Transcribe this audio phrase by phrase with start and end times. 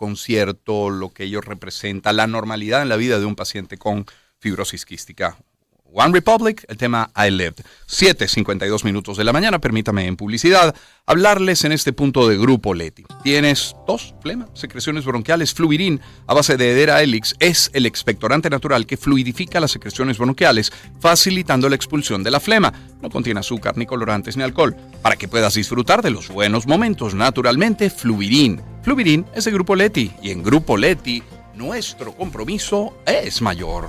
[0.00, 4.06] concierto, lo que ello representa, la normalidad en la vida de un paciente con
[4.38, 5.36] fibrosis quística.
[5.92, 7.56] One Republic, el tema I Lived.
[7.86, 10.74] 7.52 minutos de la mañana, permítame en publicidad
[11.04, 13.04] hablarles en este punto de Grupo Leti.
[13.22, 18.86] Tienes tos, flema, secreciones bronquiales, fluirín a base de Edera Helix es el expectorante natural
[18.86, 22.72] que fluidifica las secreciones bronquiales, facilitando la expulsión de la flema.
[23.02, 24.76] No contiene azúcar, ni colorantes, ni alcohol.
[25.02, 28.69] Para que puedas disfrutar de los buenos momentos, naturalmente, Fluirín.
[28.82, 31.22] Fluirín es de Grupo Leti y en Grupo Leti
[31.54, 33.88] nuestro compromiso es mayor.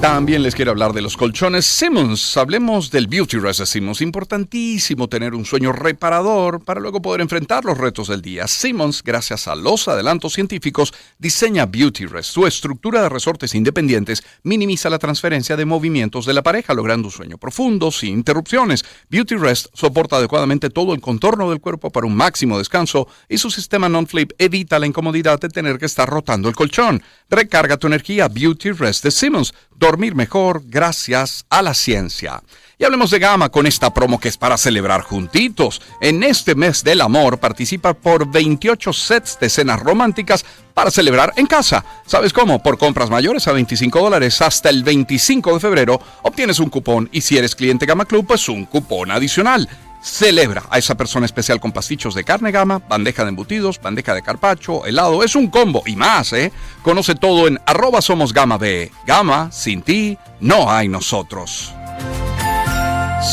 [0.00, 2.38] También les quiero hablar de los colchones Simmons.
[2.38, 4.00] Hablemos del Beauty Rest de Simmons.
[4.00, 8.46] Importantísimo tener un sueño reparador para luego poder enfrentar los retos del día.
[8.46, 12.30] Simmons, gracias a los adelantos científicos, diseña Beauty Rest.
[12.30, 17.12] Su estructura de resortes independientes minimiza la transferencia de movimientos de la pareja, logrando un
[17.12, 18.86] sueño profundo, sin interrupciones.
[19.10, 23.50] Beauty Rest soporta adecuadamente todo el contorno del cuerpo para un máximo descanso y su
[23.50, 27.02] sistema non-flip evita la incomodidad de tener que estar rotando el colchón.
[27.28, 32.42] Recarga tu energía Beauty Rest de Simmons dormir mejor gracias a la ciencia.
[32.78, 35.82] Y hablemos de Gama con esta promo que es para celebrar juntitos.
[36.00, 41.46] En este mes del amor participa por 28 sets de cenas románticas para celebrar en
[41.46, 41.84] casa.
[42.06, 42.62] ¿Sabes cómo?
[42.62, 47.22] Por compras mayores a 25 dólares hasta el 25 de febrero obtienes un cupón y
[47.22, 49.68] si eres cliente Gama Club pues un cupón adicional.
[50.02, 54.22] Celebra a esa persona especial con pastichos de carne gama, bandeja de embutidos, bandeja de
[54.22, 55.22] carpacho, helado.
[55.22, 56.52] Es un combo y más, ¿eh?
[56.82, 58.90] Conoce todo en arroba somos gama B.
[59.06, 61.74] Gama, sin ti, no hay nosotros.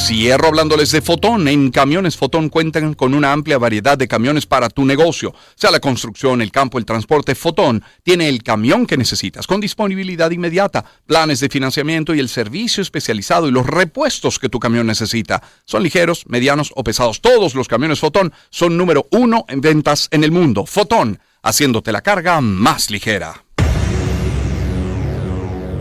[0.08, 1.50] Cierro hablándoles de Fotón.
[1.50, 5.36] En Camiones Fotón cuentan con una amplia variedad de camiones para tu negocio.
[5.56, 10.32] Sea la construcción, el campo, el transporte, Fotón tiene el camión que necesitas con disponibilidad
[10.32, 15.44] inmediata, planes de financiamiento y el servicio especializado y los repuestos que tu camión necesita.
[15.66, 17.20] Son ligeros, medianos o pesados.
[17.20, 20.66] Todos los camiones Fotón son número uno en ventas en el mundo.
[20.66, 23.44] Fotón, haciéndote la carga más ligera.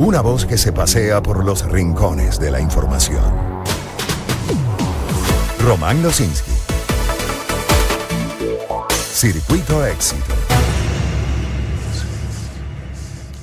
[0.01, 3.66] Una voz que se pasea por los rincones de la información.
[5.67, 6.53] Román Losinski.
[9.13, 10.33] Circuito Éxito.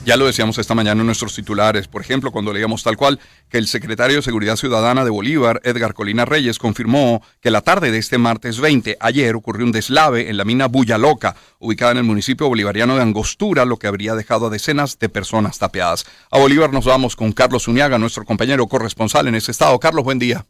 [0.05, 3.19] Ya lo decíamos esta mañana en nuestros titulares, por ejemplo, cuando leíamos tal cual
[3.49, 7.91] que el secretario de Seguridad Ciudadana de Bolívar, Edgar Colina Reyes, confirmó que la tarde
[7.91, 11.97] de este martes 20, ayer, ocurrió un deslave en la mina Bulla Loca, ubicada en
[11.97, 16.05] el municipio bolivariano de Angostura, lo que habría dejado a decenas de personas tapeadas.
[16.31, 19.77] A Bolívar nos vamos con Carlos Uniaga, nuestro compañero corresponsal en ese estado.
[19.77, 20.45] Carlos, buen día.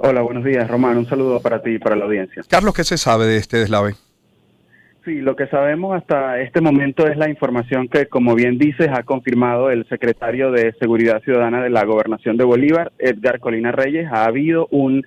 [0.00, 0.96] Hola, buenos días, Román.
[0.96, 2.44] Un saludo para ti y para la audiencia.
[2.48, 3.94] Carlos, ¿qué se sabe de este deslave?
[5.04, 9.02] Sí, lo que sabemos hasta este momento es la información que, como bien dices, ha
[9.02, 14.06] confirmado el secretario de Seguridad Ciudadana de la Gobernación de Bolívar, Edgar Colina Reyes.
[14.12, 15.04] Ha habido un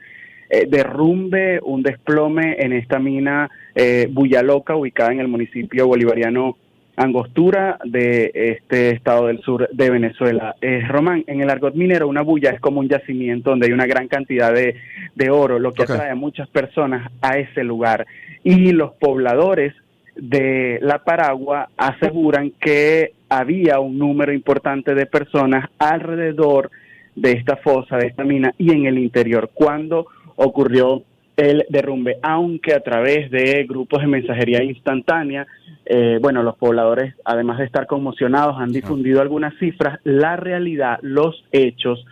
[0.49, 6.57] eh, derrumbe, un desplome en esta mina eh, Buyaloca, ubicada en el municipio bolivariano
[6.95, 10.55] angostura de este estado del sur de Venezuela.
[10.61, 13.85] Eh, Román, en el argot minero una bulla es como un yacimiento donde hay una
[13.85, 18.05] gran cantidad de, oro, lo que atrae a muchas personas a ese lugar.
[18.43, 19.73] Y los pobladores
[20.15, 26.69] de La Paragua aseguran que había un número importante de personas alrededor
[27.15, 29.51] de esta fosa, de esta mina y en el interior.
[29.53, 31.03] Cuando ocurrió
[31.37, 35.47] el derrumbe, aunque a través de grupos de mensajería instantánea,
[35.85, 39.99] eh, bueno, los pobladores, además de estar conmocionados, han difundido algunas cifras.
[40.03, 42.05] La realidad, los hechos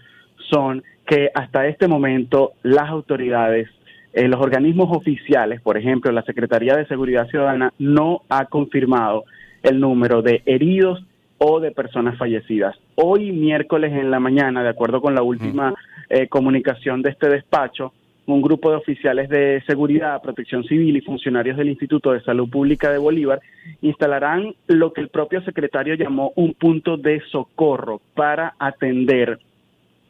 [0.50, 3.70] son que hasta este momento las autoridades,
[4.14, 9.26] eh, los organismos oficiales, por ejemplo, la Secretaría de Seguridad Ciudadana, no ha confirmado
[9.64, 11.04] el número de heridos
[11.38, 12.76] o de personas fallecidas.
[12.96, 15.74] Hoy miércoles en la mañana, de acuerdo con la última
[16.10, 17.94] eh, comunicación de este despacho,
[18.34, 22.92] un grupo de oficiales de seguridad, protección civil y funcionarios del Instituto de Salud Pública
[22.92, 23.42] de Bolívar
[23.82, 29.40] instalarán lo que el propio secretario llamó un punto de socorro para atender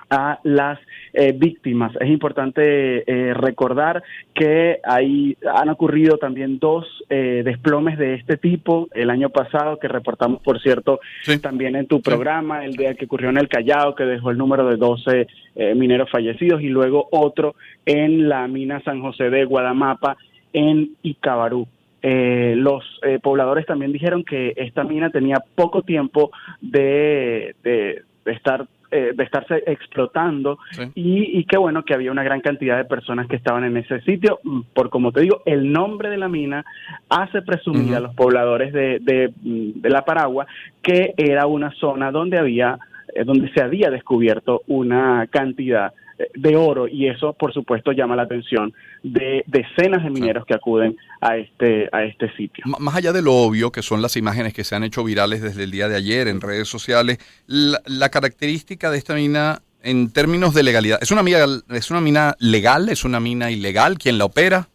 [0.09, 0.80] a las
[1.14, 1.96] eh, víctimas.
[2.00, 4.04] Es importante eh, recordar
[4.34, 9.88] que hay, han ocurrido también dos eh, desplomes de este tipo el año pasado que
[9.88, 11.00] reportamos, por cierto,
[11.42, 14.68] también en tu programa, el día que ocurrió en el Callao, que dejó el número
[14.68, 15.28] de 12
[15.75, 17.56] mineros fallecidos, y luego otro
[17.86, 20.18] en la mina San José de Guadamapa,
[20.54, 21.68] en Icabarú.
[22.01, 22.84] los
[23.22, 26.31] pobladores también dijeron que esta mina tenía poco tiempo
[26.62, 30.57] de, de estar eh, de estarse explotando.
[30.95, 34.01] Y, y, qué bueno que había una gran cantidad de personas que estaban en ese
[34.01, 34.39] sitio.
[34.44, 36.65] Mm, por como te digo, el nombre de la mina
[37.07, 40.47] hace presumir a los pobladores de, de, mm, de, la Paragua
[40.81, 42.80] que era una zona donde había,
[43.13, 45.94] eh, donde se había descubierto una cantidad
[46.33, 48.74] de oro y eso por supuesto llama la atención
[49.04, 52.63] de decenas de mineros que acuden a este a este sitio.
[52.80, 55.63] más allá de lo obvio que son las imágenes que se han hecho virales desde
[55.63, 60.63] el día de ayer en redes sociales, la, característica de esta mina en términos de
[60.63, 64.68] legalidad, ¿es una mina es una mina legal, es una mina ilegal quien la opera?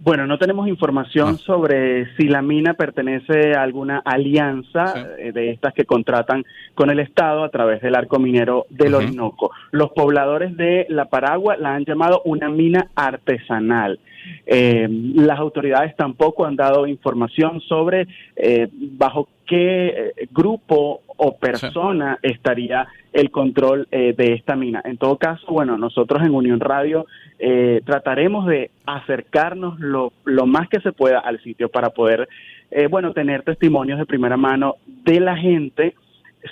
[0.00, 1.42] Bueno, no tenemos información ah.
[1.46, 6.44] sobre si la mina pertenece a alguna alianza eh, de estas que contratan
[6.74, 9.52] con el Estado a través del arco minero del Orinoco.
[9.70, 14.00] Los pobladores de La Paragua la han llamado una mina artesanal.
[14.46, 21.02] Eh, las autoridades tampoco han dado información sobre eh, bajo qué grupo
[21.34, 24.82] persona estaría el control de esta mina.
[24.84, 27.06] En todo caso, bueno, nosotros en Unión Radio
[27.38, 32.28] eh, trataremos de acercarnos lo, lo, más que se pueda al sitio para poder,
[32.70, 35.94] eh, bueno, tener testimonios de primera mano de la gente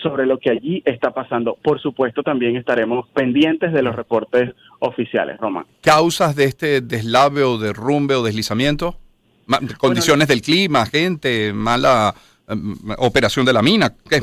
[0.02, 1.56] sobre lo que allí está pasando.
[1.62, 4.50] Por supuesto, también estaremos pendientes de los reportes
[4.80, 5.66] oficiales, Román.
[5.82, 8.96] ¿Causas de este deslave o derrumbe o deslizamiento?
[9.78, 12.14] ¿Condiciones del clima, gente, mala
[12.48, 13.94] em, operación de la mina?
[14.08, 14.22] ¿Qué?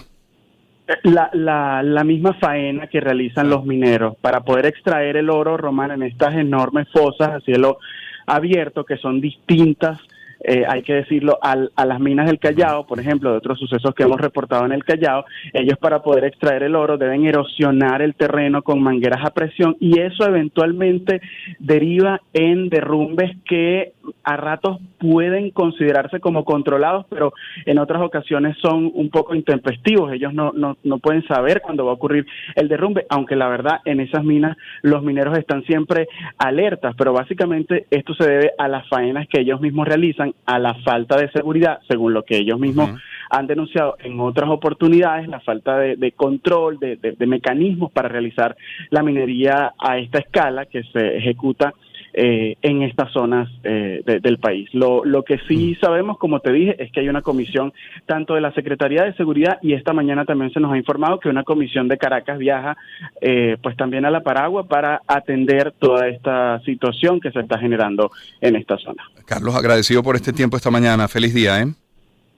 [1.03, 5.93] La, la, la, misma faena que realizan los mineros para poder extraer el oro romano
[5.93, 7.77] en estas enormes fosas a cielo
[8.25, 9.99] abierto que son distintas
[10.41, 13.93] eh, hay que decirlo, al, a las minas del Callao, por ejemplo, de otros sucesos
[13.93, 18.15] que hemos reportado en el Callao, ellos para poder extraer el oro deben erosionar el
[18.15, 21.21] terreno con mangueras a presión y eso eventualmente
[21.59, 27.33] deriva en derrumbes que a ratos pueden considerarse como controlados, pero
[27.65, 30.11] en otras ocasiones son un poco intempestivos.
[30.11, 32.25] Ellos no, no, no pueden saber cuándo va a ocurrir
[32.55, 36.07] el derrumbe, aunque la verdad en esas minas los mineros están siempre
[36.37, 40.73] alertas, pero básicamente esto se debe a las faenas que ellos mismos realizan a la
[40.75, 42.91] falta de seguridad, según lo que ellos mismos
[43.29, 48.55] han denunciado en otras oportunidades, la falta de, control, de, mecanismos para realizar
[48.89, 51.73] la minería a esta escala que se ejecuta
[52.13, 54.69] eh, en estas zonas eh, del país.
[54.73, 57.73] Lo, lo que sí sabemos, como te dije, es que hay una comisión
[58.05, 61.29] tanto de la Secretaría de Seguridad y esta mañana también se nos ha informado que
[61.29, 62.77] una comisión de Caracas viaja
[63.21, 68.11] eh, pues también a la Paragua para atender toda esta situación que se está generando
[68.41, 69.03] en esta zona.
[69.25, 71.07] Carlos, agradecido por este tiempo esta mañana.
[71.07, 71.67] Feliz día, ¿eh?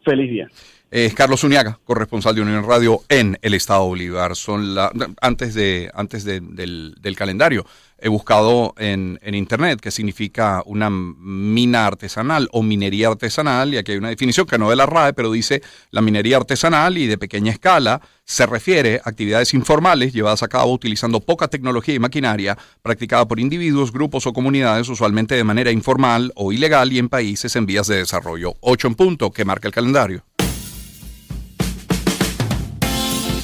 [0.04, 0.48] Feliz día.
[0.92, 4.36] Es Carlos Uniaga, corresponsal de Unión Radio en el Estado Bolívar.
[4.36, 4.92] Son la,
[5.22, 7.66] antes de antes del, calendario
[7.98, 14.00] he buscado en, internet qué significa una mina artesanal o minería artesanal y aquí hay
[14.00, 15.62] una definición que no de la RAE, pero dice
[15.92, 20.74] la minería artesanal y de pequeña escala se refiere a actividades informales llevadas a cabo
[20.74, 26.34] utilizando poca tecnología y maquinaria practicada por individuos, grupos o comunidades usualmente de manera informal
[26.36, 28.56] o ilegal y en países en vías de desarrollo.
[28.60, 30.26] 8 en punto que marca el calendario.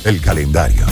[0.07, 0.85] El calendario.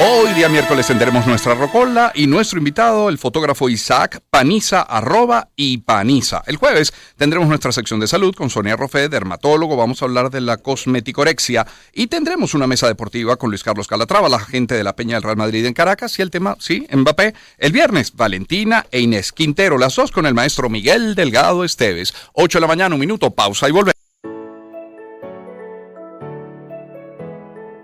[0.00, 5.78] Hoy día miércoles tendremos nuestra rocola y nuestro invitado, el fotógrafo Isaac Paniza, arroba y
[5.78, 6.42] Paniza.
[6.46, 9.76] El jueves tendremos nuestra sección de salud con Sonia Rofé, dermatólogo.
[9.76, 14.28] Vamos a hablar de la cosmeticorexia y tendremos una mesa deportiva con Luis Carlos Calatrava,
[14.28, 17.32] la gente de la Peña del Real Madrid en Caracas y el tema, sí, Mbappé.
[17.56, 22.12] El viernes, Valentina e Inés Quintero, las dos con el maestro Miguel Delgado Esteves.
[22.34, 23.91] 8 de la mañana, un minuto, pausa y volvemos.